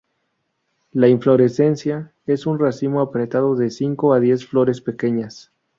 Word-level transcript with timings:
La 0.93 1.09
inflorescencia 1.09 2.11
es 2.25 2.47
un 2.47 2.57
racimo 2.57 3.01
apretado 3.01 3.55
de 3.55 3.69
cinco 3.69 4.13
a 4.15 4.19
diez 4.19 4.43
flores 4.47 4.81
pequeñas. 4.81 5.51